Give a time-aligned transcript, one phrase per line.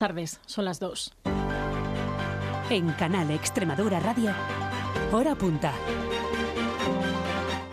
[0.00, 1.12] tardes, son las dos.
[2.70, 4.30] En Canal Extremadura Radio,
[5.12, 5.74] hora punta.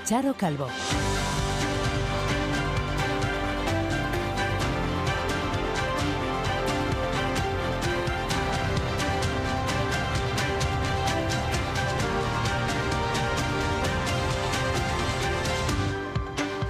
[0.04, 0.68] Charo Calvo.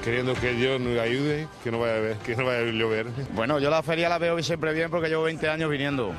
[0.08, 3.08] Queriendo que Dios nos ayude, que no vaya a, ver, que no vaya a llover.
[3.34, 6.14] Bueno, yo la feria la veo siempre bien porque llevo 20 años viniendo,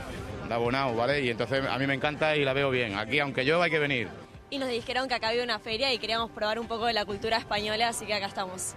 [0.46, 1.22] de abonado, ¿vale?
[1.22, 2.98] Y entonces a mí me encanta y la veo bien.
[2.98, 4.08] Aquí, aunque llueva, hay que venir.
[4.50, 7.06] Y nos dijeron que acá había una feria y queríamos probar un poco de la
[7.06, 8.74] cultura española, así que acá estamos.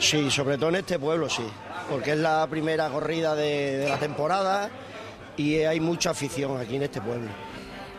[0.00, 1.44] Sí, sobre todo en este pueblo, sí,
[1.88, 4.70] porque es la primera corrida de, de la temporada
[5.36, 7.28] y hay mucha afición aquí en este pueblo.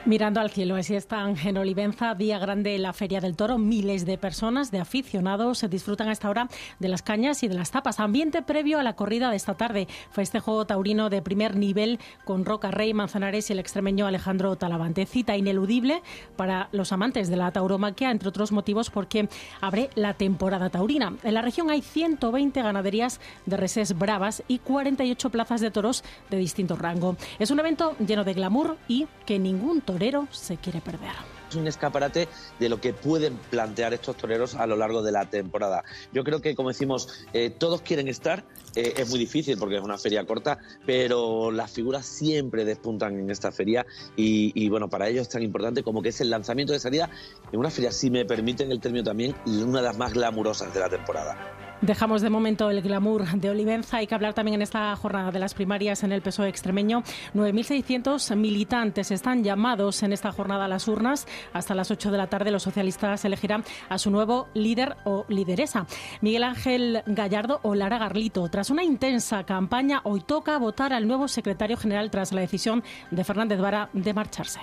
[0.05, 3.57] Mirando al cielo, así están en Olivenza, día grande la Feria del Toro.
[3.57, 6.47] Miles de personas, de aficionados, se disfrutan a esta hora
[6.79, 7.99] de las cañas y de las tapas.
[7.99, 9.89] Ambiente previo a la corrida de esta tarde.
[10.09, 15.05] Festejo taurino de primer nivel con Roca Rey, Manzanares y el extremeño Alejandro Talavante.
[15.05, 16.01] Cita ineludible
[16.37, 19.27] para los amantes de la tauromaquia, entre otros motivos porque
[19.59, 21.13] abre la temporada taurina.
[21.23, 26.37] En la región hay 120 ganaderías de reses bravas y 48 plazas de toros de
[26.37, 27.17] distinto rango.
[27.37, 31.09] Es un evento lleno de glamour y que ningún torero se quiere perder.
[31.49, 32.27] Es un escaparate
[32.59, 35.83] de lo que pueden plantear estos toreros a lo largo de la temporada.
[36.13, 38.45] Yo creo que, como decimos, eh, todos quieren estar.
[38.75, 43.31] Eh, es muy difícil porque es una feria corta, pero las figuras siempre despuntan en
[43.31, 43.83] esta feria
[44.15, 47.09] y, y, bueno, para ellos es tan importante como que es el lanzamiento de salida
[47.51, 50.81] en una feria, si me permiten el término también, una de las más glamurosas de
[50.81, 51.68] la temporada.
[51.81, 53.97] Dejamos de momento el glamour de Olivenza.
[53.97, 57.03] Hay que hablar también en esta jornada de las primarias en el PSOE extremeño.
[57.33, 61.25] 9.600 militantes están llamados en esta jornada a las urnas.
[61.53, 65.87] Hasta las 8 de la tarde los socialistas elegirán a su nuevo líder o lideresa,
[66.19, 68.49] Miguel Ángel Gallardo o Lara Garlito.
[68.49, 73.23] Tras una intensa campaña, hoy toca votar al nuevo secretario general tras la decisión de
[73.23, 74.59] Fernández Vara de marcharse.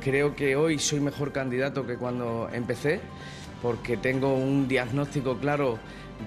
[0.00, 3.02] Creo que hoy soy mejor candidato que cuando empecé
[3.60, 5.78] porque tengo un diagnóstico claro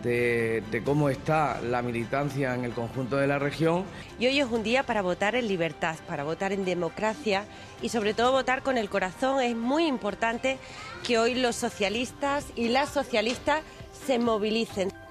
[0.02, 3.84] de, cómo está la militancia en el conjunto de la región.
[4.20, 7.46] Y hoy es un día para votar en libertad, para votar en democracia
[7.81, 9.42] y sobre todo votar con el corazón.
[9.42, 10.58] Es muy importante
[11.06, 13.62] que hoy los socialistas y las socialistas
[14.06, 15.03] se movilicen.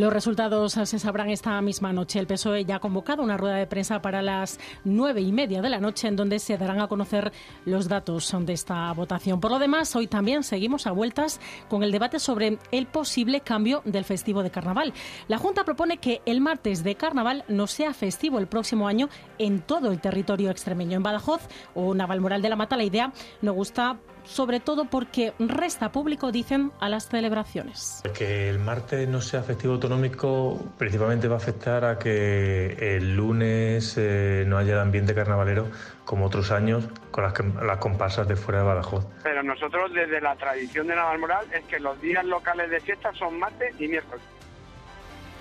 [0.00, 2.18] Los resultados se sabrán esta misma noche.
[2.18, 5.68] El PSOE ya ha convocado una rueda de prensa para las nueve y media de
[5.68, 7.30] la noche en donde se darán a conocer
[7.66, 9.40] los datos de esta votación.
[9.40, 13.82] Por lo demás, hoy también seguimos a vueltas con el debate sobre el posible cambio
[13.84, 14.94] del festivo de carnaval.
[15.28, 19.60] La Junta propone que el martes de carnaval no sea festivo el próximo año en
[19.60, 20.96] todo el territorio extremeño.
[20.96, 21.42] En Badajoz
[21.74, 23.12] o Navalmoral de la Mata la idea
[23.42, 28.02] no gusta sobre todo porque resta público, dicen, a las celebraciones.
[28.16, 33.94] Que el martes no sea festivo autonómico principalmente va a afectar a que el lunes
[33.96, 35.68] eh, no haya ambiente carnavalero
[36.04, 39.06] como otros años con las, las, comparsas de fuera de Badajoz.
[39.22, 43.38] Pero nosotros desde la tradición de Navalmoral es que los días locales de fiesta son
[43.38, 44.22] martes y miércoles.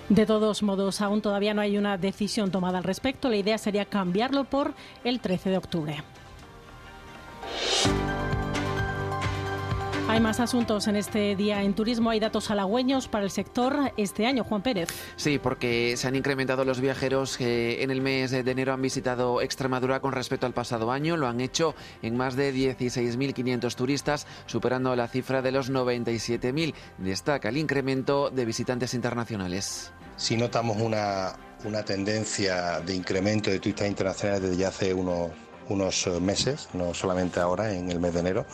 [0.10, 3.30] De todos modos, aún todavía no hay una decisión tomada al respecto.
[3.30, 4.74] La idea sería cambiarlo por
[5.04, 6.04] el 13 de octubre.
[10.10, 12.10] Hay más asuntos en este día en turismo.
[12.10, 14.90] Hay datos halagüeños para el sector este año, Juan Pérez.
[15.18, 19.40] Sí, porque se han incrementado los viajeros que en el mes de enero han visitado
[19.40, 21.16] Extremadura con respecto al pasado año.
[21.16, 26.74] Lo han hecho en más de 16.500 turistas, superando la cifra de los 97.000.
[26.98, 29.92] Destaca el incremento de visitantes internacionales.
[30.18, 31.34] Si notamos una,
[31.66, 35.30] una tendencia de incremento de turistas internacionales desde ya hace unos
[35.70, 38.46] unos meses, no solamente ahora en el mes de enero.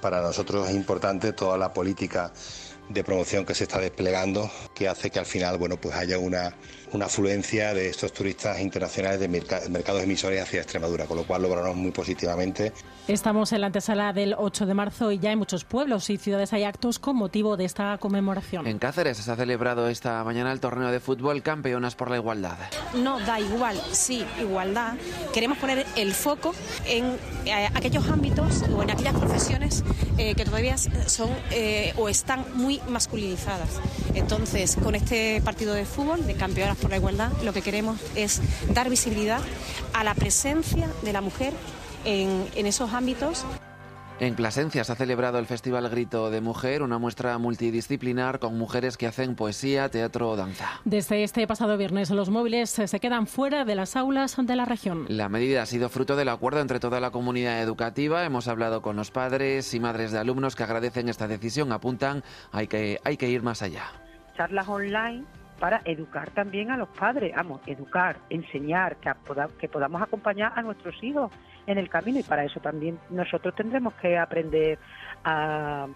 [0.00, 2.30] Para nosotros es importante toda la política
[2.88, 6.54] de promoción que se está desplegando que hace que al final bueno pues haya una,
[6.92, 11.48] una afluencia de estos turistas internacionales de mercados emisores hacia Extremadura, con lo cual lo
[11.48, 12.72] valoramos muy positivamente.
[13.06, 16.52] Estamos en la antesala del 8 de marzo y ya en muchos pueblos y ciudades
[16.52, 18.66] hay actos con motivo de esta conmemoración.
[18.66, 22.58] En Cáceres se ha celebrado esta mañana el torneo de fútbol Campeonas por la Igualdad.
[22.94, 24.94] No da igual, sí, igualdad.
[25.32, 26.54] Queremos poner el foco
[26.86, 29.84] en eh, aquellos ámbitos o en aquellas profesiones
[30.18, 33.68] eh, que todavía son eh, o están muy masculinizadas.
[34.14, 38.40] Entonces, con este partido de fútbol de Campeonas por la Igualdad, lo que queremos es
[38.72, 39.40] dar visibilidad
[39.92, 41.52] a la presencia de la mujer
[42.04, 43.44] en, en esos ámbitos.
[44.20, 48.96] En Plasencia se ha celebrado el Festival Grito de Mujer, una muestra multidisciplinar con mujeres
[48.96, 50.80] que hacen poesía, teatro o danza.
[50.84, 55.06] Desde este pasado viernes los móviles se quedan fuera de las aulas de la región.
[55.08, 58.24] La medida ha sido fruto del acuerdo entre toda la comunidad educativa.
[58.24, 61.70] Hemos hablado con los padres y madres de alumnos que agradecen esta decisión.
[61.70, 63.84] Apuntan, hay que, hay que ir más allá.
[64.36, 69.10] Charlas online para educar también a los padres, vamos, educar, enseñar, que,
[69.58, 71.30] que podamos acompañar a nuestros hijos
[71.66, 72.18] en el camino.
[72.18, 74.78] Y para eso también nosotros tendremos que aprender
[75.24, 75.86] a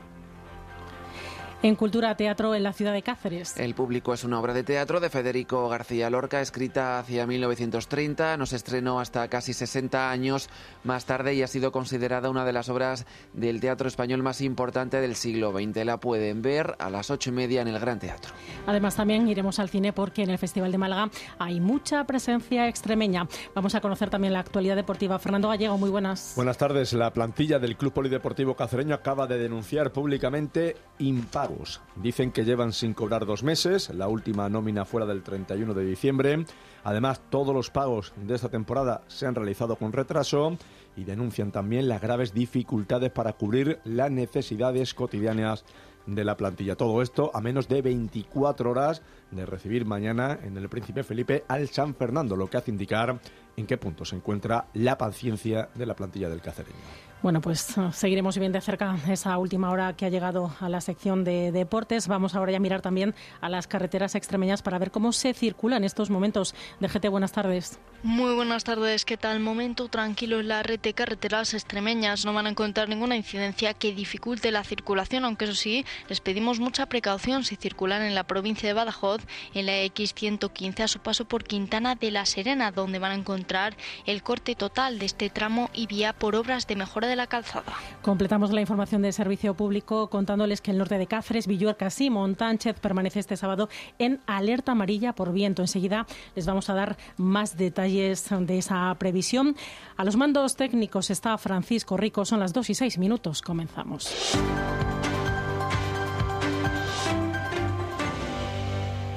[1.62, 3.56] en Cultura Teatro en la ciudad de Cáceres.
[3.56, 8.36] El público es una obra de teatro de Federico García Lorca, escrita hacia 1930.
[8.36, 10.50] Nos estrenó hasta casi 60 años
[10.82, 15.00] más tarde y ha sido considerada una de las obras del teatro español más importante
[15.00, 15.84] del siglo XX.
[15.84, 18.32] La pueden ver a las ocho y media en el Gran Teatro.
[18.66, 23.28] Además, también iremos al cine porque en el Festival de Málaga hay mucha presencia extremeña.
[23.54, 25.18] Vamos a conocer también la actualidad deportiva.
[25.20, 26.32] Fernando Gallego, muy buenas.
[26.34, 26.92] Buenas tardes.
[26.92, 31.51] La plantilla del Club Polideportivo Cacereño acaba de denunciar públicamente impago
[31.96, 36.44] Dicen que llevan sin cobrar dos meses, la última nómina fuera del 31 de diciembre.
[36.84, 40.56] Además, todos los pagos de esta temporada se han realizado con retraso
[40.96, 45.64] y denuncian también las graves dificultades para cubrir las necesidades cotidianas
[46.06, 46.76] de la plantilla.
[46.76, 51.68] Todo esto a menos de 24 horas de recibir mañana en el Príncipe Felipe al
[51.68, 53.20] San Fernando, lo que hace indicar
[53.56, 57.11] en qué punto se encuentra la paciencia de la plantilla del cacereño.
[57.22, 60.80] Bueno, pues uh, seguiremos bien de cerca esa última hora que ha llegado a la
[60.80, 62.08] sección de deportes.
[62.08, 65.76] Vamos ahora ya a mirar también a las carreteras extremeñas para ver cómo se circula
[65.76, 66.52] en estos momentos.
[66.80, 67.78] DGT, buenas tardes.
[68.02, 69.04] Muy buenas tardes.
[69.04, 69.38] ¿Qué tal?
[69.38, 72.24] Momento tranquilo en la red de carreteras extremeñas.
[72.24, 76.58] No van a encontrar ninguna incidencia que dificulte la circulación, aunque eso sí, les pedimos
[76.58, 79.22] mucha precaución si circulan en la provincia de Badajoz,
[79.54, 83.76] en la X115 a su paso por Quintana de la Serena, donde van a encontrar
[84.06, 87.72] el corte total de este tramo y vía por obras de mejora de la calzada.
[88.02, 92.78] Completamos la información de servicio público contándoles que el norte de Cáceres, Villuercas y Montánchez
[92.80, 93.68] permanece este sábado
[93.98, 95.62] en alerta amarilla por viento.
[95.62, 99.56] Enseguida les vamos a dar más detalles de esa previsión.
[99.96, 102.24] A los mandos técnicos está Francisco Rico.
[102.24, 103.42] Son las 2 y 6 minutos.
[103.42, 104.12] Comenzamos.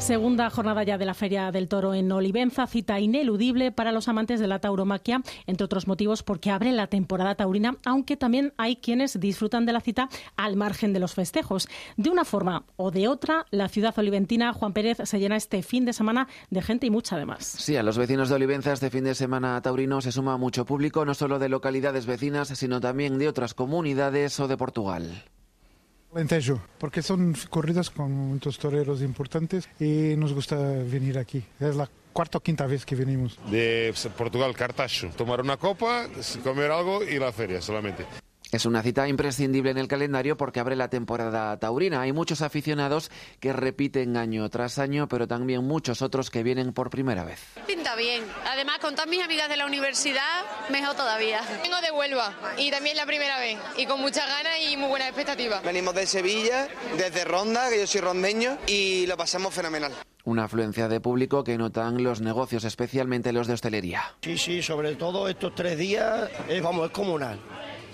[0.06, 4.40] Segunda jornada ya de la Feria del Toro en Olivenza, cita ineludible para los amantes
[4.40, 9.19] de la tauromaquia, entre otros motivos porque abre la temporada taurina, aunque también hay quienes
[9.19, 10.07] disfrutan de la cita
[10.38, 11.68] al margen de los festejos.
[11.98, 15.86] De una forma o de otra, la ciudad oliventina, Juan Pérez, se llena este fin
[15.86, 17.44] de semana de gente y mucha además.
[17.44, 21.04] Sí, a los vecinos de Olivenza este fin de semana taurino se suma mucho público,
[21.04, 25.24] no solo de localidades vecinas, sino también de otras comunidades o de Portugal.
[26.15, 31.44] Alentejo, porque son corridas con muchos toreros importantes y nos gusta venir aquí.
[31.59, 33.38] Es la cuarta o quinta vez que venimos.
[33.51, 35.09] De Portugal, Cartacho.
[35.17, 36.07] Tomar una copa,
[36.41, 38.06] comer algo y la feria solamente.
[38.51, 42.01] Es una cita imprescindible en el calendario porque abre la temporada taurina.
[42.01, 43.09] Hay muchos aficionados
[43.39, 47.39] que repiten año tras año, pero también muchos otros que vienen por primera vez.
[47.65, 48.24] Pinta bien.
[48.45, 51.42] Además, con todas mis amigas de la universidad, mejor todavía.
[51.63, 53.57] Vengo de Huelva y también la primera vez.
[53.77, 55.63] Y con muchas ganas y muy buenas expectativas.
[55.63, 56.68] Venimos de Sevilla,
[56.98, 59.91] desde Ronda, que yo soy rondeño, y lo pasamos fenomenal.
[60.24, 64.15] Una afluencia de público que notan los negocios, especialmente los de hostelería.
[64.21, 66.30] Sí, sí, sobre todo estos tres días,
[66.62, 67.39] vamos, es comunal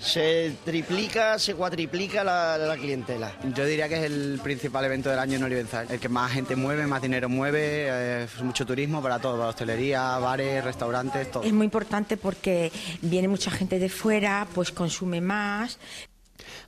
[0.02, 3.32] se triplica, se cuatriplica la, clientela.
[3.54, 6.56] Yo diría que es el principal evento del año en Olivenza, el que más gente
[6.56, 11.44] mueve, más dinero mueve, eh, mucho turismo para todo, para hostelería, bares, restaurantes, todo.
[11.44, 15.78] Es muy importante porque viene mucha gente de fuera, pues consume más,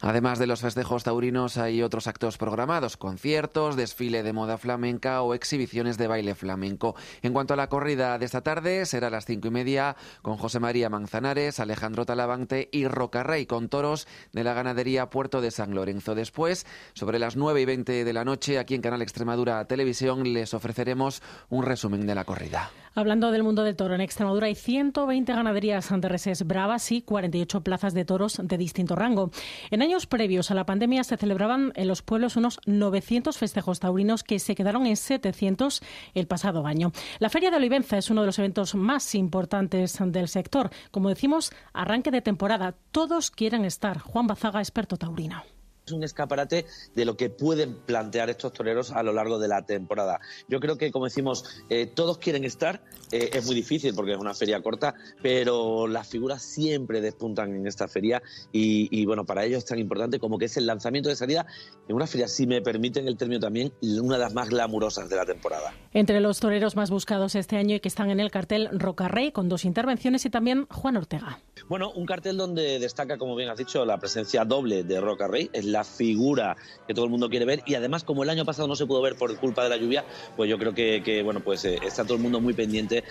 [0.07, 5.33] Además de los festejos taurinos hay otros actos programados, conciertos, desfile de moda flamenca o
[5.33, 6.95] exhibiciones de baile flamenco.
[7.23, 10.37] En cuanto a la corrida de esta tarde, será a las cinco y media con
[10.37, 15.75] José María Manzanares, Alejandro Talavante y Rocarrey con toros de la ganadería Puerto de San
[15.75, 16.15] Lorenzo.
[16.15, 20.53] Después, sobre las nueve y veinte de la noche, aquí en Canal Extremadura Televisión, les
[20.53, 22.71] ofreceremos un resumen de la corrida.
[22.97, 27.63] Hablando del mundo del toro, en Extremadura hay 120 ganaderías de reses bravas y 48
[27.63, 29.33] plazas de toros de distinto rango.
[29.73, 34.23] En años previos a la pandemia se celebraban en los pueblos unos 900 festejos taurinos
[34.23, 35.83] que se quedaron en 700
[36.15, 36.93] el pasado año.
[37.19, 40.71] La Feria de Olivenza es uno de los eventos más importantes del sector.
[40.93, 42.77] Como decimos, arranque de temporada.
[42.93, 43.99] Todos quieren estar.
[43.99, 45.54] Juan Bazaga, experto taurino
[45.87, 46.65] es un escaparate
[46.95, 50.21] de lo que pueden plantear estos toreros a lo largo de la temporada.
[50.49, 54.19] Yo creo que, como decimos, eh, todos quieren estar, eh, es muy difícil porque es
[54.19, 59.59] una feria corta, pero las figuras siempre despuntan en esta feria y, bueno, para ellos
[59.59, 61.47] es tan importante como que es el lanzamiento de salida
[61.89, 65.17] en una feria, si me permiten el término también, una de las más glamurosas de
[65.17, 65.75] la temporada.
[65.93, 69.33] Entre los toreros más buscados este año y que están en el cartel Roca Rey
[69.33, 71.41] con dos intervenciones y también Juan Ortega.
[71.69, 75.51] Bueno, un cartel donde destaca, como bien has dicho, la presencia doble de Roca Rey,
[75.53, 77.63] es la figura que todo el mundo quiere ver.
[77.67, 80.05] Y además como el año pasado no se pudo ver por culpa de la lluvia,
[80.37, 83.05] pues yo creo que, bueno, pues eh, está todo el mundo muy pendiente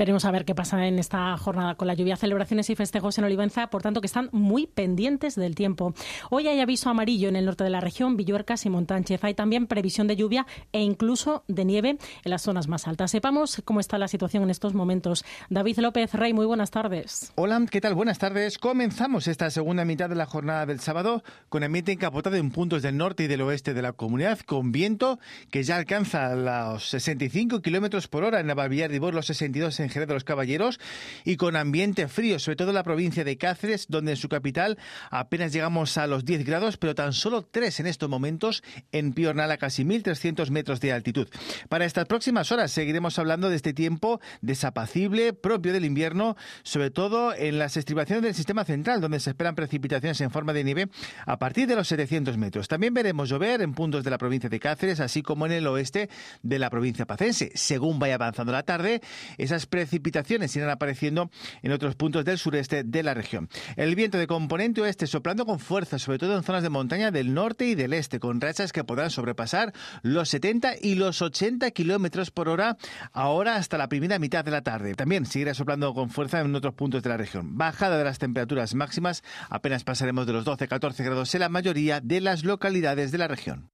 [0.00, 2.16] Veremos a ver qué pasa en esta jornada con la lluvia.
[2.16, 5.92] Celebraciones y festejos en Olivenza, por tanto, que están muy pendientes del tiempo.
[6.30, 9.22] Hoy hay aviso amarillo en el norte de la región, Villuercas y Montánchez.
[9.24, 13.10] Hay también previsión de lluvia e incluso de nieve en las zonas más altas.
[13.10, 15.22] Sepamos cómo está la situación en estos momentos.
[15.50, 17.30] David López Rey, muy buenas tardes.
[17.34, 17.94] Hola, ¿qué tal?
[17.94, 18.56] Buenas tardes.
[18.56, 22.96] Comenzamos esta segunda mitad de la jornada del sábado con ambiente encapotado en puntos del
[22.96, 25.18] norte y del oeste de la comunidad, con viento
[25.50, 29.89] que ya alcanza los 65 kilómetros por hora en la Baviera de los 62 en
[29.90, 30.80] Jerez de los Caballeros,
[31.24, 34.78] y con ambiente frío, sobre todo en la provincia de Cáceres, donde en su capital
[35.10, 39.50] apenas llegamos a los 10 grados, pero tan solo 3 en estos momentos en Piornal
[39.50, 41.28] a casi 1.300 metros de altitud.
[41.68, 47.34] Para estas próximas horas seguiremos hablando de este tiempo desapacible, propio del invierno, sobre todo
[47.34, 50.88] en las estribaciones del sistema central, donde se esperan precipitaciones en forma de nieve
[51.26, 52.68] a partir de los 700 metros.
[52.68, 56.08] También veremos llover en puntos de la provincia de Cáceres, así como en el oeste
[56.42, 57.52] de la provincia pacense.
[57.54, 59.00] Según vaya avanzando la tarde,
[59.38, 61.30] esas precipitaciones irán apareciendo
[61.62, 63.48] en otros puntos del sureste de la región.
[63.76, 67.32] El viento de componente oeste soplando con fuerza, sobre todo en zonas de montaña del
[67.32, 69.72] norte y del este, con rachas que podrán sobrepasar
[70.02, 72.76] los 70 y los 80 kilómetros por hora,
[73.14, 74.94] ahora hasta la primera mitad de la tarde.
[74.94, 77.56] También seguirá soplando con fuerza en otros puntos de la región.
[77.56, 82.20] Bajada de las temperaturas máximas, apenas pasaremos de los 12-14 grados en la mayoría de
[82.20, 83.70] las localidades de la región.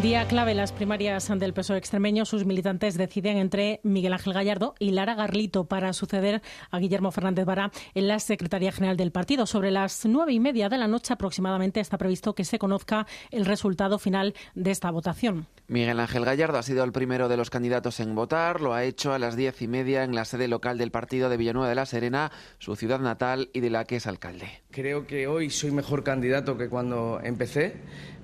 [0.00, 2.24] Día clave las primarias del PSOE extremeño.
[2.24, 7.44] Sus militantes deciden entre Miguel Ángel Gallardo y Lara Garlito para suceder a Guillermo Fernández
[7.44, 9.44] Vara en la Secretaría General del partido.
[9.44, 13.44] Sobre las nueve y media de la noche aproximadamente está previsto que se conozca el
[13.44, 15.46] resultado final de esta votación.
[15.68, 18.62] Miguel Ángel Gallardo ha sido el primero de los candidatos en votar.
[18.62, 21.36] Lo ha hecho a las diez y media en la sede local del partido de
[21.36, 24.62] Villanueva de la Serena, su ciudad natal y de la que es alcalde.
[24.72, 27.74] Creo que hoy soy mejor candidato que cuando empecé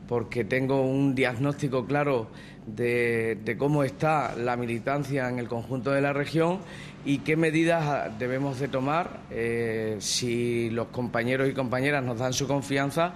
[0.08, 2.28] porque tengo un diagnóstico claro
[2.66, 6.60] de, cómo está la militancia en el conjunto de la región
[7.04, 12.48] y qué medidas debemos de tomar eh, si los compañeros y compañeras nos dan su
[12.48, 13.12] confianza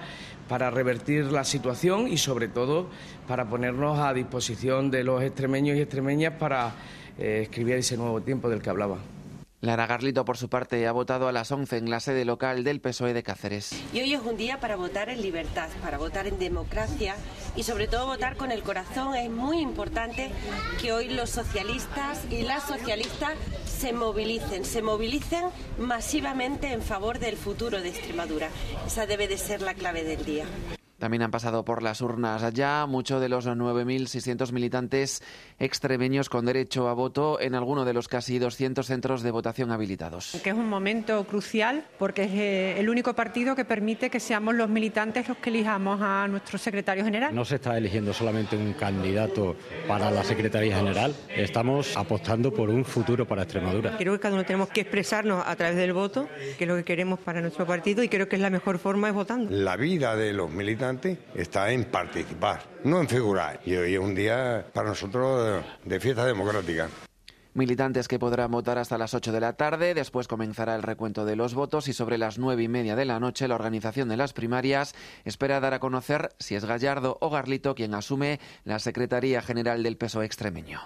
[0.47, 2.91] para revertir la situación y sobre todo
[3.27, 6.75] para ponernos a disposición de los extremeños y extremeñas para
[7.19, 8.99] eh, escribir ese nuevo tiempo del que hablaba.
[9.63, 12.81] Lara Garlito, por su parte, ha votado a las 11 en la sede local del
[12.81, 13.73] PSOE de Cáceres.
[13.95, 17.15] Y hoy es un día para votar en libertad, para votar en democracia
[17.55, 19.15] y sobre todo votar con el corazón.
[19.15, 20.33] Es muy importante
[20.81, 25.45] que hoy los socialistas y las socialistas se movilicen, se movilicen
[25.79, 28.49] masivamente en favor del futuro de Extremadura.
[28.85, 30.45] Esa debe de ser la clave del día.
[31.03, 35.21] También han pasado por las urnas ya muchos de los 9.600 militantes
[35.59, 40.41] extremeños con derecho a voto en alguno de los casi 200 centros de votación habilitados.
[40.45, 44.55] Que es un momento crucial porque es eh, el único partido que permite que seamos
[44.55, 47.35] los militantes los que elijamos a nuestro secretario general.
[47.35, 49.57] No se está eligiendo solamente un candidato
[49.89, 53.97] para la Secretaría General, estamos apostando por un futuro para Extremadura.
[53.99, 56.29] Creo que cada uno tenemos que expresarnos a través del voto,
[56.59, 59.09] que es lo que queremos para nuestro partido y creo que es la mejor forma
[59.09, 59.51] es votando.
[59.51, 60.92] La vida de los militantes
[61.35, 63.61] está en participar, no en figurar.
[63.65, 66.89] Y hoy es un día para nosotros de fiesta democrática.
[67.55, 69.93] Militantes que podrán votar hasta las 8 de la tarde.
[69.93, 73.21] Después comenzará el recuento de los votos y sobre las nueve y media de la
[73.21, 74.95] noche la organización de las primarias
[75.25, 79.99] espera dar a conocer si es Gallardo o Garlito quien asume la Secretaría General del
[79.99, 80.81] Peso extremeño.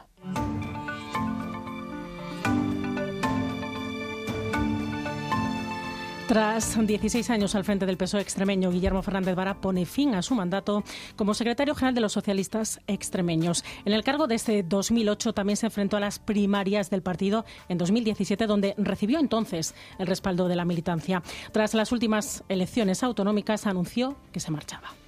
[6.28, 10.34] Tras 16 años al frente del PSOE extremeño, Guillermo Fernández Vara pone fin a su
[10.34, 10.82] mandato
[11.14, 13.64] como secretario general de los socialistas extremeños.
[13.84, 18.48] En el cargo desde 2008 también se enfrentó a las primarias del partido en 2017,
[18.48, 21.22] donde recibió entonces el respaldo de la militancia.
[21.52, 25.05] Tras las últimas elecciones autonómicas, anunció que se marchaba.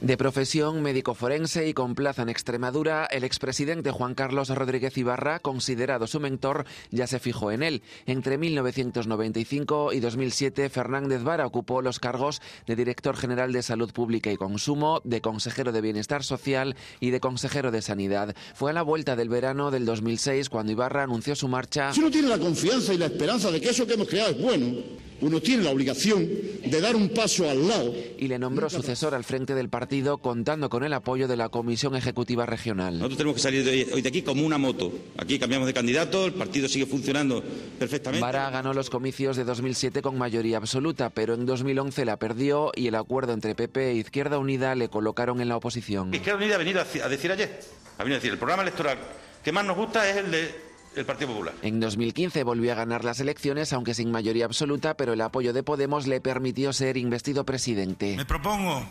[0.00, 5.40] De profesión médico forense y con plaza en Extremadura, el expresidente Juan Carlos Rodríguez Ibarra,
[5.40, 7.82] considerado su mentor, ya se fijó en él.
[8.06, 14.30] Entre 1995 y 2007, Fernández Vara ocupó los cargos de director general de Salud Pública
[14.30, 18.36] y Consumo, de consejero de Bienestar Social y de consejero de Sanidad.
[18.54, 21.92] Fue a la vuelta del verano del 2006 cuando Ibarra anunció su marcha.
[21.92, 24.76] Si tiene la confianza y la esperanza de que eso que hemos creado es bueno,
[25.20, 26.28] uno tiene la obligación
[26.64, 27.94] de dar un paso al lado.
[28.18, 31.96] Y le nombró sucesor al frente del partido contando con el apoyo de la Comisión
[31.96, 32.94] Ejecutiva Regional.
[32.94, 34.92] Nosotros tenemos que salir de hoy de aquí como una moto.
[35.16, 37.42] Aquí cambiamos de candidato, el partido sigue funcionando
[37.78, 38.22] perfectamente.
[38.22, 42.86] Vara ganó los comicios de 2007 con mayoría absoluta, pero en 2011 la perdió y
[42.86, 46.14] el acuerdo entre PP e Izquierda Unida le colocaron en la oposición.
[46.14, 47.60] Izquierda Unida ha venido a decir ayer,
[47.96, 48.98] ha venido a decir, el programa electoral
[49.42, 51.54] que más nos gusta es el de el Partido Popular.
[51.62, 55.62] En 2015 volvió a ganar las elecciones, aunque sin mayoría absoluta, pero el apoyo de
[55.62, 58.16] Podemos le permitió ser investido presidente.
[58.16, 58.84] Me propongo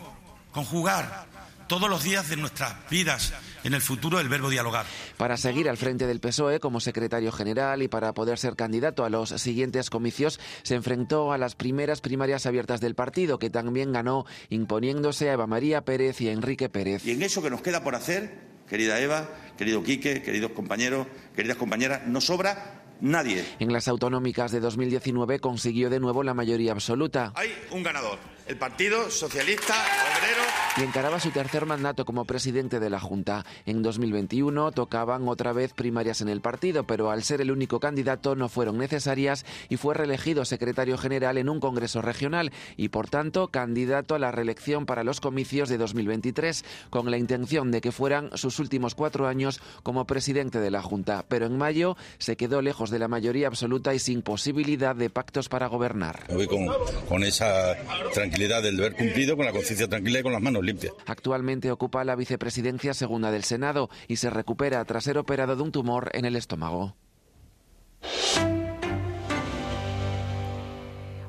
[0.52, 1.26] conjugar
[1.68, 4.86] todos los días de nuestras vidas en el futuro el verbo dialogar.
[5.18, 9.10] Para seguir al frente del PSOE como secretario general y para poder ser candidato a
[9.10, 14.24] los siguientes comicios, se enfrentó a las primeras primarias abiertas del partido, que también ganó
[14.48, 17.04] imponiéndose a Eva María Pérez y a Enrique Pérez.
[17.04, 21.56] Y en eso que nos queda por hacer, querida Eva, querido Quique, queridos compañeros, queridas
[21.56, 23.44] compañeras, nos sobra nadie.
[23.58, 27.32] En las autonómicas de 2019 consiguió de nuevo la mayoría absoluta.
[27.34, 30.47] Hay un ganador, el Partido Socialista Obrero.
[30.78, 33.44] Y encaraba su tercer mandato como presidente de la Junta.
[33.66, 38.36] En 2021 tocaban otra vez primarias en el partido, pero al ser el único candidato
[38.36, 43.48] no fueron necesarias y fue reelegido secretario general en un congreso regional y por tanto
[43.48, 48.30] candidato a la reelección para los comicios de 2023 con la intención de que fueran
[48.34, 51.24] sus últimos cuatro años como presidente de la Junta.
[51.26, 55.48] Pero en mayo se quedó lejos de la mayoría absoluta y sin posibilidad de pactos
[55.48, 56.22] para gobernar.
[56.32, 56.68] Voy con,
[57.08, 57.76] con esa
[58.14, 60.67] tranquilidad del deber cumplido, con la conciencia tranquila y con las manos
[61.06, 65.72] Actualmente ocupa la vicepresidencia segunda del Senado y se recupera tras ser operado de un
[65.72, 66.94] tumor en el estómago.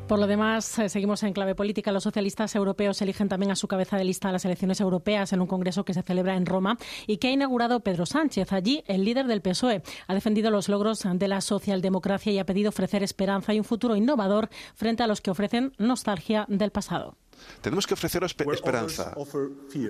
[0.10, 1.92] Por lo demás, eh, seguimos en clave política.
[1.92, 5.40] Los socialistas europeos eligen también a su cabeza de lista a las elecciones europeas en
[5.40, 8.52] un congreso que se celebra en Roma y que ha inaugurado Pedro Sánchez.
[8.52, 12.70] Allí, el líder del PSOE ha defendido los logros de la socialdemocracia y ha pedido
[12.70, 17.16] ofrecer esperanza y un futuro innovador frente a los que ofrecen nostalgia del pasado.
[17.62, 19.14] Tenemos que ofrecer esperanza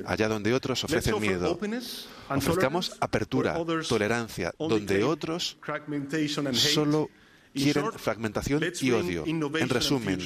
[0.06, 1.60] allá donde otros ofrecen miedo.
[2.30, 5.58] Ofrezcamos apertura, tolerancia, donde otros
[6.54, 7.10] solo
[7.54, 9.24] quieren fragmentación y odio.
[9.26, 10.20] En resumen,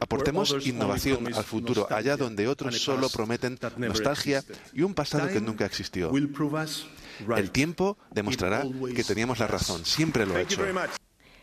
[0.00, 4.42] aportemos innovación al futuro allá donde otros solo prometen nostalgia
[4.72, 6.12] y un pasado que nunca existió.
[7.36, 10.62] El tiempo demostrará que teníamos la razón, siempre lo ha hecho.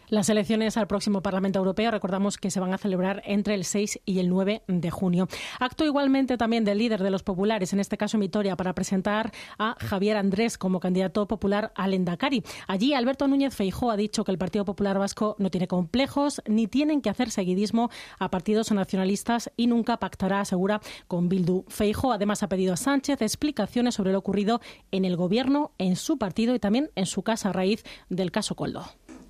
[0.10, 4.02] Las elecciones al próximo Parlamento Europeo, recordamos que se van a celebrar entre el 6
[4.06, 5.28] y el 9 de junio.
[5.60, 9.32] Acto igualmente también del líder de los populares, en este caso en Vitoria, para presentar
[9.58, 12.44] a Javier Andrés como candidato popular al Endacari.
[12.68, 16.68] Allí, Alberto Núñez Feijó ha dicho que el Partido Popular Vasco no tiene complejos ni
[16.68, 21.66] tienen que hacer seguidismo a partidos nacionalistas y nunca pactará, asegura, con Bildu.
[21.68, 26.18] Feijó además ha pedido a Sánchez explicaciones sobre lo ocurrido en el gobierno, en su
[26.18, 28.86] partido y también en su casa a raíz del caso Coldo.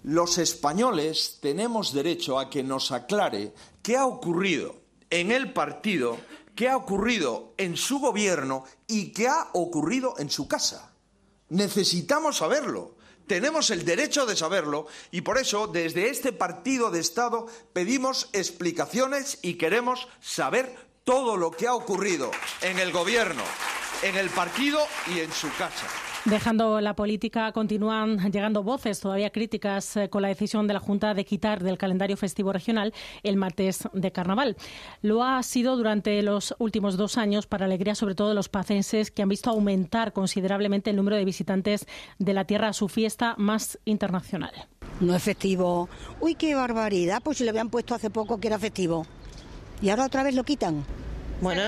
[0.05, 4.75] Los españoles tenemos derecho a que nos aclare qué ha ocurrido
[5.09, 6.19] en el partido,
[6.55, 10.93] qué ha ocurrido en su gobierno y qué ha ocurrido en su casa.
[11.49, 12.93] Necesitamos saberlo.
[13.25, 19.39] Tenemos el derecho de saberlo y por eso desde este partido de Estado pedimos explicaciones
[19.41, 22.29] y queremos saber todo lo que ha ocurrido
[22.61, 23.41] en el gobierno,
[24.03, 25.87] en el partido y en su casa.
[26.25, 31.13] Dejando la política, continúan llegando voces todavía críticas eh, con la decisión de la Junta
[31.13, 34.57] de quitar del calendario festivo regional el martes de carnaval.
[35.03, 39.11] Lo ha sido durante los últimos dos años para alegría sobre todo de los pacenses
[39.11, 41.85] que han visto aumentar considerablemente el número de visitantes
[42.17, 44.51] de la tierra a su fiesta más internacional.
[45.01, 45.89] No es festivo.
[46.21, 47.21] Uy, qué barbaridad.
[47.23, 49.05] Pues si le habían puesto hace poco que era festivo.
[49.79, 50.85] Y ahora otra vez lo quitan.
[51.39, 51.61] Bueno,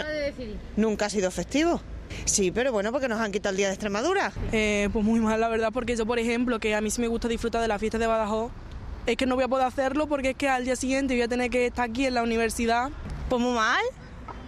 [0.78, 1.80] nunca ha sido festivo.
[2.26, 4.32] Sí, pero bueno, porque nos han quitado el día de Extremadura.
[4.52, 7.08] Eh, pues muy mal, la verdad, porque yo, por ejemplo, que a mí sí me
[7.08, 8.52] gusta disfrutar de la fiesta de Badajoz,
[9.06, 11.28] es que no voy a poder hacerlo porque es que al día siguiente voy a
[11.28, 12.90] tener que estar aquí en la universidad.
[13.30, 13.82] Pues muy mal,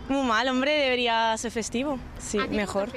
[0.10, 1.98] muy mal, hombre, debería ser festivo.
[2.20, 2.90] Sí, mejor.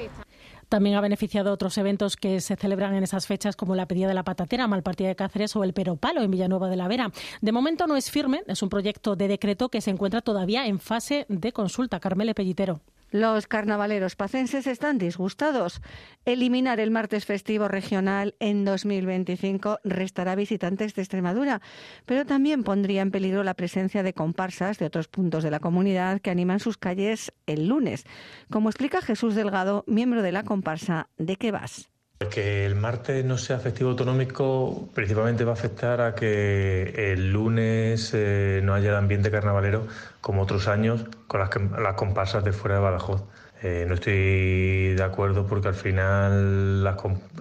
[0.73, 4.15] También ha beneficiado otros eventos que se celebran en esas fechas, como la pedida de
[4.15, 7.11] la patatera, Malpartida de Cáceres o el Peropalo en Villanueva de la Vera.
[7.41, 10.79] De momento no es firme, es un proyecto de decreto que se encuentra todavía en
[10.79, 11.99] fase de consulta.
[11.99, 12.81] Carmele Pellitero.
[13.13, 15.83] Los carnavaleros pacenses están disgustados.
[16.25, 21.61] Eliminar el martes festivo regional en 2025 restará visitantes de Extremadura,
[22.07, 26.21] pero también pondría en peligro la presencia de comparsas de otros puntos de la comunidad
[26.21, 28.03] que animan sus calles el lunes,
[28.49, 31.92] como explica Jesús Delgado, miembro de la comparsa de Que vas.
[32.31, 38.11] Que el martes no sea festivo autonómico principalmente va a afectar a que el lunes
[38.13, 39.87] eh, no haya el ambiente carnavalero
[40.21, 41.49] como otros años con las,
[41.79, 43.23] las comparsas de fuera de Badajoz.
[43.61, 46.85] Eh, no estoy de acuerdo porque al final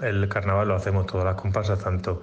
[0.02, 2.22] el carnaval lo hacemos todas las comparsas, tanto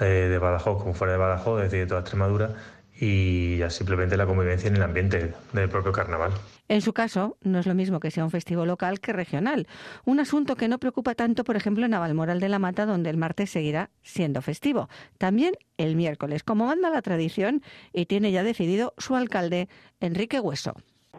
[0.00, 2.50] eh, de Badajoz como fuera de Badajoz, es decir, de toda Extremadura,
[2.98, 6.32] y simplemente la convivencia en el ambiente del propio carnaval.
[6.68, 9.66] En su caso, no es lo mismo que sea un festivo local que regional,
[10.04, 13.16] un asunto que no preocupa tanto, por ejemplo, en Navalmoral de la Mata, donde el
[13.16, 14.88] martes seguirá siendo festivo.
[15.18, 19.68] También el miércoles, como manda la tradición y tiene ya decidido su alcalde,
[20.00, 20.74] Enrique Hueso.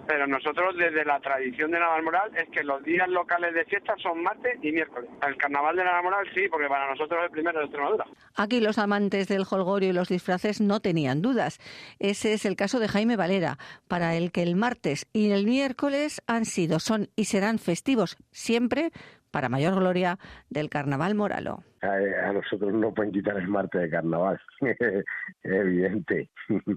[0.07, 4.21] Pero nosotros desde la tradición de Navalmoral es que los días locales de fiesta son
[4.21, 5.09] martes y miércoles.
[5.25, 8.05] El carnaval de Navalmoral sí, porque para nosotros es el primero de Extremadura.
[8.35, 11.59] Aquí los amantes del holgorio y los disfraces no tenían dudas.
[11.99, 16.21] Ese es el caso de Jaime Valera, para el que el martes y el miércoles
[16.27, 18.91] han sido, son y serán festivos siempre
[19.31, 21.63] para mayor gloria del carnaval moralo.
[21.81, 25.03] A, nosotros no pueden quitar el martes de carnaval, es
[25.43, 26.29] evidente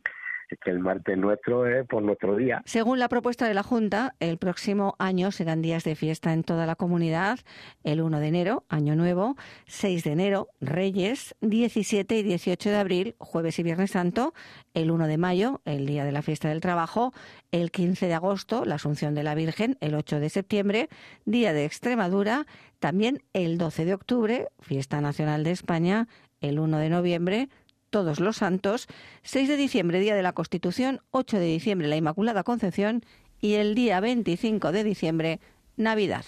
[0.49, 2.63] que el martes nuestro es por nuestro día.
[2.65, 6.67] Según la propuesta de la Junta, el próximo año serán días de fiesta en toda
[6.67, 7.41] la comunidad.
[7.83, 13.17] El 1 de enero, Año Nuevo, 6 de enero, Reyes, 17 y 18 de abril,
[13.19, 14.35] Jueves y Viernes Santo,
[14.75, 17.13] el 1 de mayo, el Día de la Fiesta del Trabajo,
[17.51, 20.89] el 15 de agosto, la Asunción de la Virgen, el 8 de septiembre,
[21.25, 22.47] Día de Extremadura,
[22.79, 26.09] también el 12 de octubre, Fiesta Nacional de España,
[26.41, 27.49] el 1 de noviembre,
[27.97, 28.89] todos los Santos,
[29.23, 33.03] 6 de diciembre, Día de la Constitución, 8 de diciembre, la Inmaculada Concepción
[33.41, 35.41] y el día 25 de diciembre,
[35.79, 36.27] Navidad.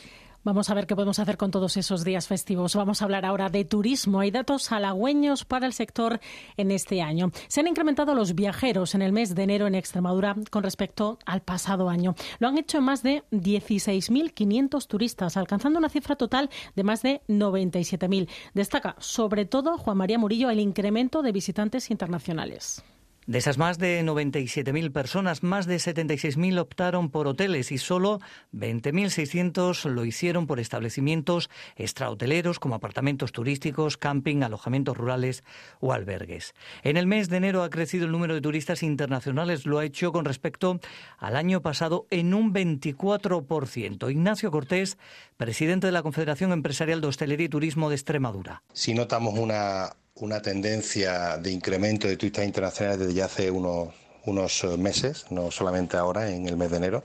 [0.48, 2.74] Vamos a ver qué podemos hacer con todos esos días festivos.
[2.74, 4.20] Vamos a hablar ahora de turismo.
[4.20, 6.20] Hay datos halagüeños para el sector
[6.56, 7.32] en este año.
[7.48, 11.42] Se han incrementado los viajeros en el mes de enero en Extremadura con respecto al
[11.42, 12.14] pasado año.
[12.38, 18.26] Lo han hecho más de 16.500 turistas, alcanzando una cifra total de más de 97.000.
[18.54, 22.82] Destaca sobre todo Juan María Murillo el incremento de visitantes internacionales.
[23.28, 28.20] De esas más de 97.000 personas, más de 76.000 optaron por hoteles y solo
[28.54, 35.44] 20.600 lo hicieron por establecimientos extrahoteleros como apartamentos turísticos, camping, alojamientos rurales
[35.78, 36.54] o albergues.
[36.82, 40.10] En el mes de enero ha crecido el número de turistas internacionales, lo ha hecho
[40.10, 40.80] con respecto
[41.18, 44.10] al año pasado en un 24%.
[44.10, 44.96] Ignacio Cortés,
[45.36, 48.62] presidente de la Confederación Empresarial de Hostelería y Turismo de Extremadura.
[48.72, 53.88] Si notamos una una tendencia de incremento de turistas internacionales desde ya hace unos,
[54.24, 57.04] unos meses, no solamente ahora en el mes de enero.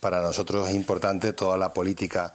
[0.00, 2.32] Para nosotros es importante toda la política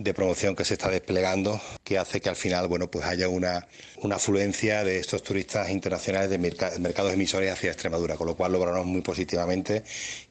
[0.00, 3.68] de promoción que se está desplegando que hace que al final bueno pues haya una,
[3.98, 8.58] una afluencia de estos turistas internacionales de mercados emisores hacia Extremadura, con lo cual lo
[8.58, 9.84] valoramos muy positivamente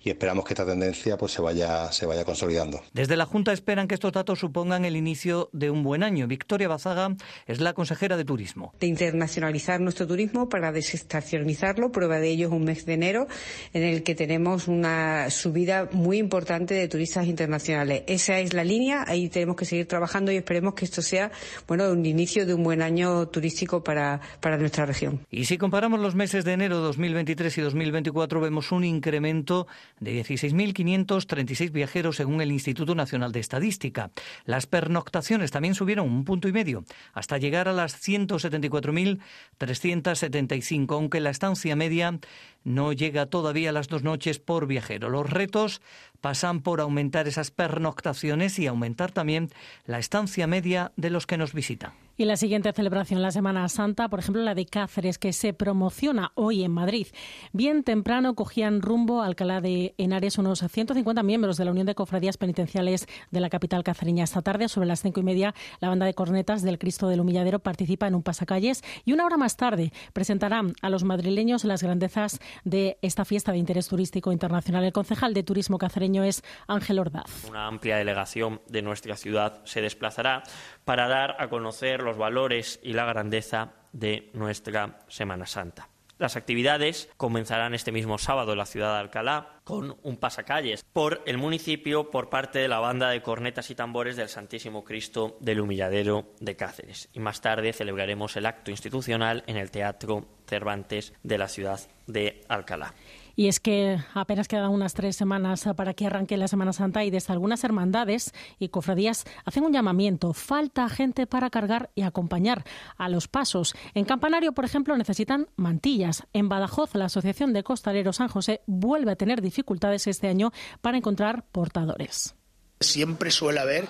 [0.04, 2.82] y esperamos que esta tendencia pues se vaya se vaya consolidando.
[2.94, 6.26] Desde la Junta esperan que estos datos supongan el inicio de un buen año.
[6.26, 8.74] Victoria Bazaga es la consejera de Turismo.
[8.80, 13.28] De internacionalizar nuestro turismo para desestacionalizarlo, prueba de ello es un mes de enero
[13.74, 18.04] en el que tenemos una subida muy importante de turistas internacionales.
[18.08, 21.32] Esa es la línea, ahí tenemos que seguir trabajando y esperemos que esto sea,
[21.68, 25.26] bueno, un inicio de un buen año turístico para, para nuestra región.
[25.30, 29.68] Y si comparamos los meses de enero 2023 y 2024, vemos un incremento
[30.00, 34.12] de 16.536 viajeros según el Instituto Nacional de Estadística.
[34.46, 41.32] Las pernoctaciones también subieron un punto y medio, hasta llegar a las 174.375, aunque la
[41.32, 42.18] estancia media
[42.64, 45.10] no llega todavía las dos noches por viajero.
[45.10, 45.82] Los retos
[46.22, 49.50] pasan por aumentar esas pernoctaciones y aumentar también
[49.86, 52.09] la estancia media de los que nos visitan.
[52.20, 56.34] Y la siguiente celebración, la Semana Santa, por ejemplo, la de Cáceres, que se promociona
[56.36, 57.08] hoy en Madrid.
[57.54, 61.96] Bien temprano cogían rumbo a Alcalá de Henares unos 150 miembros de la Unión de
[61.96, 64.26] Cofradías Penitenciales de la capital cacereña.
[64.26, 67.60] Esta tarde, sobre las cinco y media, la banda de cornetas del Cristo del Humilladero
[67.60, 72.42] participa en un pasacalles y una hora más tarde presentarán a los madrileños las grandezas
[72.66, 74.84] de esta fiesta de interés turístico internacional.
[74.84, 77.46] El concejal de Turismo cacereño es Ángel Ordaz.
[77.48, 80.44] Una amplia delegación de nuestra ciudad se desplazará
[80.90, 85.88] para dar a conocer los valores y la grandeza de nuestra Semana Santa.
[86.18, 91.22] Las actividades comenzarán este mismo sábado en la ciudad de Alcalá con un pasacalles por
[91.28, 95.62] el municipio por parte de la banda de cornetas y tambores del Santísimo Cristo del
[95.62, 97.08] Humilladero de Cáceres.
[97.14, 102.42] Y más tarde celebraremos el acto institucional en el Teatro Cervantes de la ciudad de
[102.50, 102.96] Alcalá.
[103.40, 107.10] Y es que apenas quedan unas tres semanas para que arranque la Semana Santa y
[107.10, 110.34] desde algunas hermandades y cofradías hacen un llamamiento.
[110.34, 112.66] Falta gente para cargar y acompañar
[112.98, 113.76] a los pasos.
[113.94, 116.24] En Campanario, por ejemplo, necesitan mantillas.
[116.34, 120.98] En Badajoz, la Asociación de Costaleros San José vuelve a tener dificultades este año para
[120.98, 122.36] encontrar portadores
[122.82, 123.86] siempre suele haber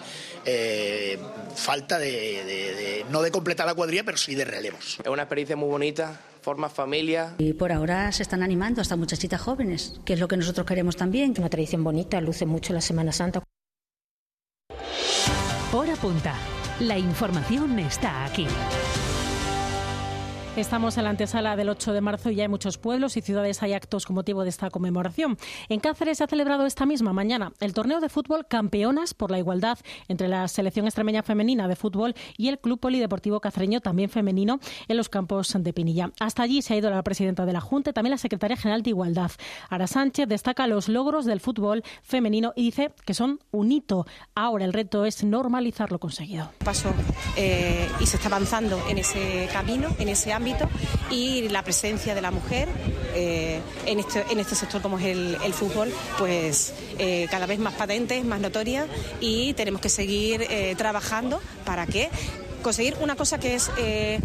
[0.45, 1.19] eh,
[1.55, 4.97] falta de, no de completar la cuadrilla, pero sí de relevos.
[4.99, 7.35] Es una experiencia muy bonita, forma familia.
[7.37, 10.95] Y por ahora se están animando hasta muchachitas jóvenes, que es lo que nosotros queremos
[10.95, 11.35] también.
[11.37, 13.43] Una tradición bonita, luce mucho la Semana Santa.
[15.71, 16.33] Hora punta.
[16.79, 18.47] La información está aquí.
[20.55, 23.61] Estamos en la antesala del 8 de marzo y ya en muchos pueblos y ciudades
[23.61, 25.37] hay actos con motivo de esta conmemoración.
[25.69, 29.37] En Cáceres se ha celebrado esta misma mañana el torneo de fútbol Campeonas por la
[29.37, 34.59] Igualdad entre la selección extremeña femenina de fútbol y el Club Polideportivo Cacereño, también femenino,
[34.87, 36.11] en los campos de Pinilla.
[36.19, 38.81] Hasta allí se ha ido la presidenta de la Junta y también la secretaria general
[38.81, 39.31] de Igualdad.
[39.69, 44.07] Ara Sánchez destaca los logros del fútbol femenino y dice que son un hito.
[44.35, 46.51] Ahora el reto es normalizar lo conseguido.
[46.65, 46.91] Pasó
[47.37, 50.38] eh, y se está avanzando en ese camino, en ese ámbito
[51.09, 52.67] y la presencia de la mujer
[53.13, 57.73] eh, en, este, en este sector como es el, fútbol, pues eh, cada vez más
[57.73, 58.87] patente, más notoria
[59.19, 62.09] y tenemos que seguir eh, trabajando para que
[62.61, 63.71] conseguir una cosa que es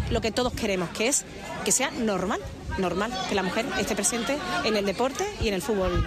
[0.09, 1.25] lo que todos queremos, que es
[1.63, 2.39] que sea normal,
[2.77, 6.03] normal, que la mujer esté presente en el deporte y en el fútbol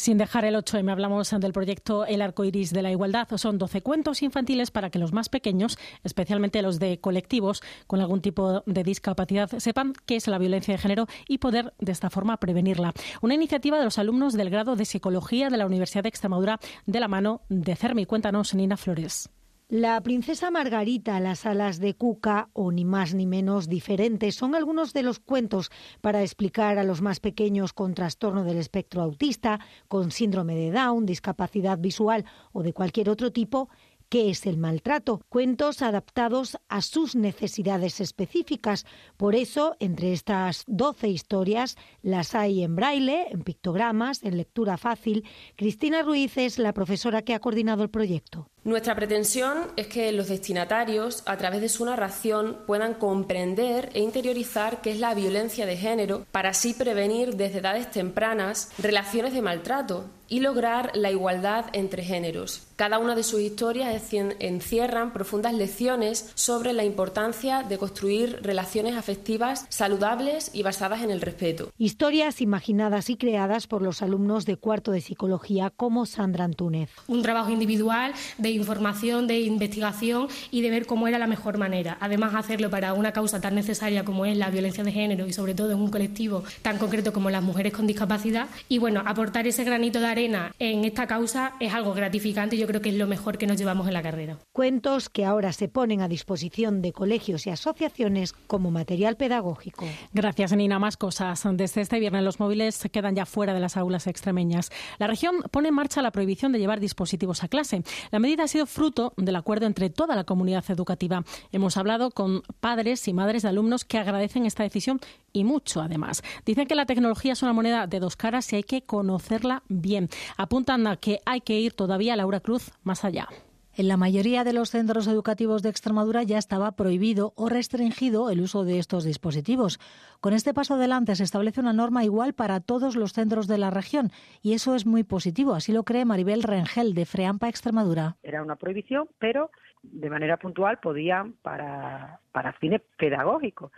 [0.00, 3.28] sin dejar el 8M, hablamos del proyecto El Arco Iris de la Igualdad.
[3.36, 8.22] Son 12 cuentos infantiles para que los más pequeños, especialmente los de colectivos con algún
[8.22, 12.38] tipo de discapacidad, sepan qué es la violencia de género y poder de esta forma
[12.38, 12.94] prevenirla.
[13.20, 17.00] Una iniciativa de los alumnos del grado de Psicología de la Universidad de Extremadura de
[17.00, 18.06] la mano de CERMI.
[18.06, 19.28] Cuéntanos, Nina Flores.
[19.70, 24.92] La princesa Margarita, las alas de Cuca o ni más ni menos diferentes son algunos
[24.92, 30.10] de los cuentos para explicar a los más pequeños con trastorno del espectro autista, con
[30.10, 33.68] síndrome de Down, discapacidad visual o de cualquier otro tipo
[34.10, 38.84] qué es el maltrato, cuentos adaptados a sus necesidades específicas.
[39.16, 45.24] Por eso, entre estas 12 historias, las hay en braille, en pictogramas, en lectura fácil.
[45.56, 48.48] Cristina Ruiz es la profesora que ha coordinado el proyecto.
[48.64, 54.82] Nuestra pretensión es que los destinatarios, a través de su narración, puedan comprender e interiorizar
[54.82, 60.10] qué es la violencia de género para así prevenir desde edades tempranas relaciones de maltrato
[60.28, 62.66] y lograr la igualdad entre géneros.
[62.80, 69.66] Cada una de sus historias encierran profundas lecciones sobre la importancia de construir relaciones afectivas
[69.68, 71.70] saludables y basadas en el respeto.
[71.76, 76.88] Historias imaginadas y creadas por los alumnos de cuarto de psicología como Sandra Antúnez.
[77.06, 81.98] Un trabajo individual de información, de investigación y de ver cómo era la mejor manera.
[82.00, 85.54] Además, hacerlo para una causa tan necesaria como es la violencia de género y sobre
[85.54, 88.48] todo en un colectivo tan concreto como las mujeres con discapacidad.
[88.70, 92.82] Y bueno, aportar ese granito de arena en esta causa es algo gratificante yo creo
[92.82, 94.38] que es lo mejor que nos llevamos en la carrera.
[94.52, 99.86] Cuentos que ahora se ponen a disposición de colegios y asociaciones como material pedagógico.
[100.12, 100.78] Gracias, Nina.
[100.78, 101.42] Más cosas.
[101.54, 104.70] Desde este viernes los móviles quedan ya fuera de las aulas extremeñas.
[104.98, 107.82] La región pone en marcha la prohibición de llevar dispositivos a clase.
[108.12, 111.24] La medida ha sido fruto del acuerdo entre toda la comunidad educativa.
[111.50, 115.00] Hemos hablado con padres y madres de alumnos que agradecen esta decisión
[115.32, 116.22] y mucho además.
[116.44, 120.08] Dicen que la tecnología es una moneda de dos caras y hay que conocerla bien.
[120.36, 123.28] Apuntan a que hay que ir todavía, Laura Cruz, más allá.
[123.76, 128.40] En la mayoría de los centros educativos de Extremadura ya estaba prohibido o restringido el
[128.40, 129.78] uso de estos dispositivos.
[130.20, 133.70] Con este paso adelante se establece una norma igual para todos los centros de la
[133.70, 134.10] región
[134.42, 135.54] y eso es muy positivo.
[135.54, 138.16] Así lo cree Maribel Rengel de Freampa Extremadura.
[138.22, 139.50] Era una prohibición, pero
[139.82, 143.70] de manera puntual podían para, para fines pedagógicos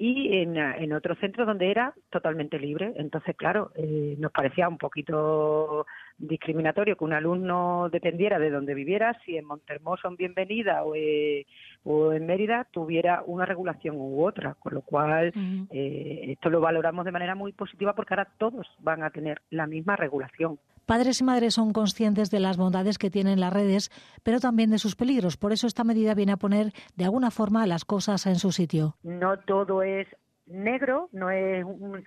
[0.00, 2.92] y en, en, otros centros donde era totalmente libre.
[2.94, 9.20] Entonces, claro, eh, nos parecía un poquito discriminatorio que un alumno dependiera de donde viviera,
[9.24, 11.46] si en Montermoso, en Bienvenida o, eh,
[11.82, 15.32] o en Mérida tuviera una regulación u otra, con lo cual
[15.72, 19.66] eh, esto lo valoramos de manera muy positiva porque ahora todos van a tener la
[19.66, 20.60] misma regulación.
[20.88, 23.90] Padres y madres son conscientes de las bondades que tienen las redes,
[24.22, 25.36] pero también de sus peligros.
[25.36, 28.96] Por eso esta medida viene a poner de alguna forma las cosas en su sitio.
[29.02, 30.08] No todo es
[30.46, 32.02] negro, no es un,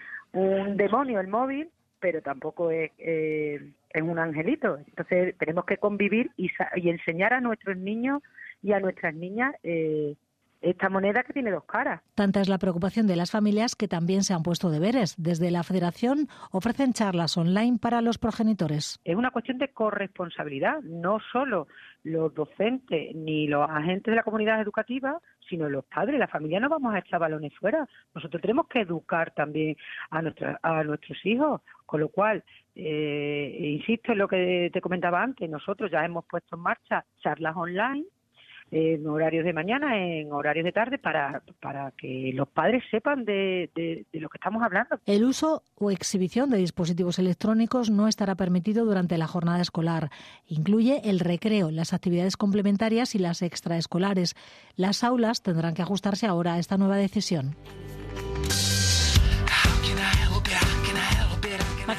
[0.77, 4.79] demonio el móvil, pero tampoco es eh, es un angelito.
[4.79, 8.23] Entonces tenemos que convivir y, y enseñar a nuestros niños
[8.63, 10.15] y a nuestras niñas eh,
[10.61, 12.01] esta moneda que tiene dos caras.
[12.15, 15.15] Tanta es la preocupación de las familias que también se han puesto deberes.
[15.17, 18.99] Desde la Federación ofrecen charlas online para los progenitores.
[19.03, 21.67] Es una cuestión de corresponsabilidad, no solo
[22.03, 26.19] los docentes ni los agentes de la comunidad educativa, sino los padres.
[26.19, 27.87] La familia no vamos a echar balones fuera.
[28.13, 29.75] Nosotros tenemos que educar también
[30.09, 31.61] a, nuestra, a nuestros hijos.
[31.85, 32.43] Con lo cual,
[32.75, 37.55] eh, insisto en lo que te comentaba antes, nosotros ya hemos puesto en marcha charlas
[37.57, 38.05] online
[38.71, 43.69] en horarios de mañana, en horarios de tarde, para, para que los padres sepan de,
[43.75, 44.97] de, lo que estamos hablando.
[45.05, 50.09] El uso o exhibición de dispositivos electrónicos no estará permitido durante la jornada escolar.
[50.47, 54.35] Incluye el recreo, las actividades complementarias y las extraescolares.
[54.77, 57.55] Las aulas tendrán que ajustarse ahora a esta nueva decisión.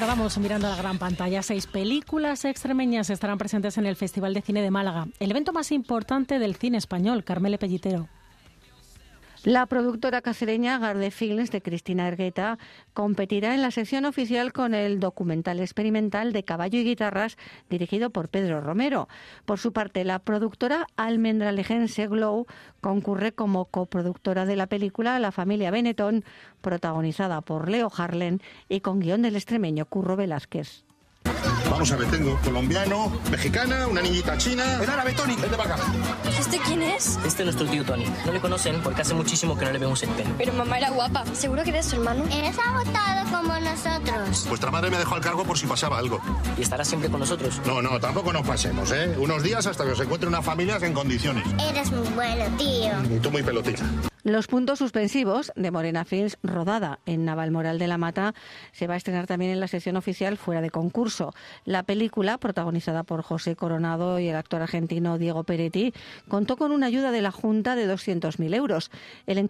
[0.03, 1.41] Acabamos mirando la gran pantalla.
[1.41, 5.71] Seis películas extremeñas estarán presentes en el Festival de Cine de Málaga, el evento más
[5.71, 8.09] importante del cine español, Carmele Pellitero.
[9.43, 12.57] La productora cacereña Garde Films de Cristina Ergueta
[12.93, 17.37] competirá en la sección oficial con el documental experimental de Caballo y Guitarras
[17.69, 19.09] dirigido por Pedro Romero.
[19.43, 22.45] Por su parte, la productora almendralejense Glow
[22.79, 26.23] concurre como coproductora de la película La familia Benetton,
[26.61, 30.85] protagonizada por Leo Harlen y con guion del extremeño Curro Velázquez.
[31.73, 34.79] Vamos a ver, tengo colombiano, mexicana, una niñita china.
[34.79, 35.83] El árabe, Tony, vete para acá.
[36.39, 37.17] ¿Este quién es?
[37.25, 38.05] Este es nuestro tío Tony.
[38.27, 40.29] No le conocen porque hace muchísimo que no le vemos el pelo.
[40.37, 41.25] Pero mamá era guapa.
[41.33, 42.25] ¿Seguro que eres su hermano?
[42.31, 44.45] Eres agotado como nosotros.
[44.47, 46.21] Vuestra madre me dejó al cargo por si pasaba algo.
[46.59, 47.59] ¿Y estará siempre con nosotros?
[47.65, 49.15] No, no, tampoco nos pasemos, ¿eh?
[49.17, 51.43] Unos días hasta que os encuentre una familia en condiciones.
[51.59, 53.15] Eres muy bueno, tío.
[53.15, 53.83] Y tú muy pelotita.
[54.23, 58.33] Los puntos suspensivos de Morena Films, rodada en Navalmoral de la Mata,
[58.71, 61.33] se va a estrenar también en la sección oficial fuera de concurso.
[61.65, 65.93] La película, protagonizada por José Coronado y el actor argentino Diego Peretti,
[66.29, 68.91] contó con una ayuda de la Junta de 200.000 euros.